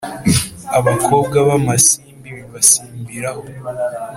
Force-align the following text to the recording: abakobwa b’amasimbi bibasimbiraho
abakobwa 0.79 1.37
b’amasimbi 1.47 2.29
bibasimbiraho 2.37 3.43